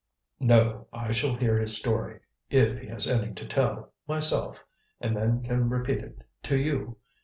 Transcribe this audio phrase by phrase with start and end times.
[0.39, 4.57] "No; I shall hear his story if he has any to tell myself,
[4.99, 6.97] and then can repeat it to you.